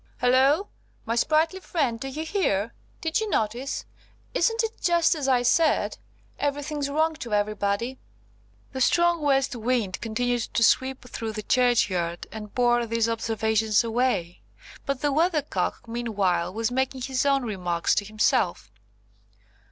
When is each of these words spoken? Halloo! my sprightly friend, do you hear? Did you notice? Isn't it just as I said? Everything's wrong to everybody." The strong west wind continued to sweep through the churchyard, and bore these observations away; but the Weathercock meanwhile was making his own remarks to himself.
Halloo! 0.17 0.63
my 1.05 1.15
sprightly 1.15 1.59
friend, 1.59 1.99
do 1.99 2.07
you 2.07 2.25
hear? 2.25 2.73
Did 3.01 3.19
you 3.21 3.29
notice? 3.29 3.85
Isn't 4.33 4.63
it 4.63 4.81
just 4.81 5.13
as 5.13 5.27
I 5.27 5.43
said? 5.43 5.99
Everything's 6.39 6.89
wrong 6.89 7.13
to 7.17 7.35
everybody." 7.35 7.99
The 8.71 8.81
strong 8.81 9.21
west 9.21 9.55
wind 9.55 10.01
continued 10.01 10.41
to 10.55 10.63
sweep 10.63 11.03
through 11.07 11.33
the 11.33 11.43
churchyard, 11.43 12.25
and 12.31 12.55
bore 12.55 12.87
these 12.87 13.07
observations 13.07 13.83
away; 13.83 14.41
but 14.87 15.01
the 15.01 15.11
Weathercock 15.13 15.87
meanwhile 15.87 16.51
was 16.51 16.71
making 16.71 17.01
his 17.01 17.23
own 17.23 17.43
remarks 17.43 17.93
to 17.93 18.03
himself. 18.03 18.71